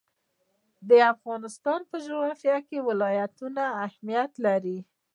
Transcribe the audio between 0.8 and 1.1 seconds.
د